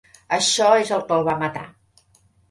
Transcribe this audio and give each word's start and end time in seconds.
Això 0.35 0.69
és 0.85 0.91
el 0.95 1.03
que 1.11 1.13
el 1.17 1.27
va 1.27 1.35
matar. 1.43 1.67